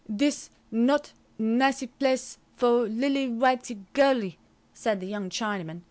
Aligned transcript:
"This 0.09 0.49
not 0.71 1.11
nicee 1.39 1.85
place 1.99 2.39
for 2.55 2.87
lillee 2.89 3.27
whitee 3.37 3.77
girlee," 3.93 4.37
said 4.73 4.99
the 4.99 5.05
young 5.05 5.29
Chinaman. 5.29 5.79